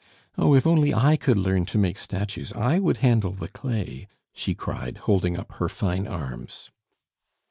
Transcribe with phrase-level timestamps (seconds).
[0.35, 4.55] Oh, if only I could learn to make statues, I would handle the clay!" she
[4.55, 6.71] cried, holding up her fine arms.